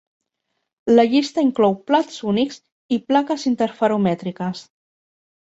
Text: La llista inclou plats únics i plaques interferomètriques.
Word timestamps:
La 0.99 1.05
llista 1.11 1.43
inclou 1.47 1.77
plats 1.91 2.17
únics 2.33 2.59
i 2.97 3.01
plaques 3.13 3.47
interferomètriques. 3.53 4.65